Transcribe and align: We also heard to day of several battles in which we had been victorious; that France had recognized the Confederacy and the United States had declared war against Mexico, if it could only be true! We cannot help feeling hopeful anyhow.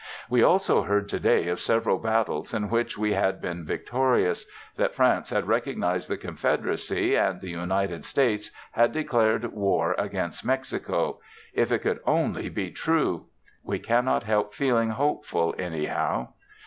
We 0.31 0.41
also 0.41 0.81
heard 0.81 1.07
to 1.09 1.19
day 1.19 1.47
of 1.47 1.59
several 1.59 1.99
battles 1.99 2.55
in 2.55 2.71
which 2.71 2.97
we 2.97 3.13
had 3.13 3.39
been 3.39 3.63
victorious; 3.67 4.47
that 4.75 4.95
France 4.95 5.29
had 5.29 5.47
recognized 5.47 6.09
the 6.09 6.17
Confederacy 6.17 7.13
and 7.15 7.39
the 7.39 7.51
United 7.51 8.03
States 8.03 8.49
had 8.71 8.93
declared 8.93 9.53
war 9.53 9.93
against 9.99 10.43
Mexico, 10.43 11.19
if 11.53 11.71
it 11.71 11.83
could 11.83 11.99
only 12.07 12.49
be 12.49 12.71
true! 12.71 13.27
We 13.63 13.77
cannot 13.77 14.23
help 14.23 14.55
feeling 14.55 14.89
hopeful 14.89 15.53
anyhow. 15.59 16.29